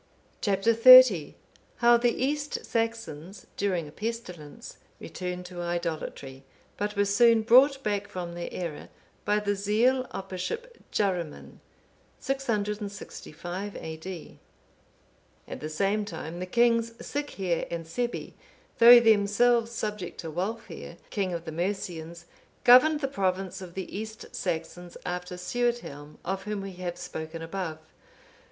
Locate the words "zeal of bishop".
9.53-10.75